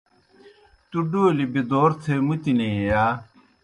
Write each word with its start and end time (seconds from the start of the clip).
تُوْ 0.89 0.99
ڈولیْ 1.11 1.45
بِدَور 1.53 1.91
تھے 2.01 2.13
مُتنیئی 2.27 2.81
یا؟ 2.91 3.05